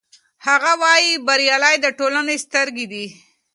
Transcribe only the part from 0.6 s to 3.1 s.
وایي چې خبریال د ټولنې سترګې دي.